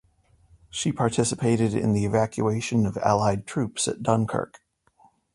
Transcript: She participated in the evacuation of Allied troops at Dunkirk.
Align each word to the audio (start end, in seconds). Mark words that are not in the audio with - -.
She 0.71 0.91
participated 0.91 1.75
in 1.75 1.93
the 1.93 2.05
evacuation 2.05 2.87
of 2.87 2.97
Allied 3.05 3.45
troops 3.45 3.87
at 3.87 4.01
Dunkirk. 4.01 4.59